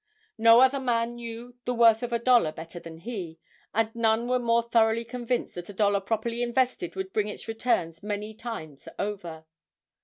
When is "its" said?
7.27-7.47